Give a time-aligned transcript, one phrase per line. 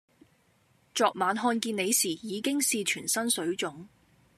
[0.95, 3.85] 昨晚看見你時已經是全身水腫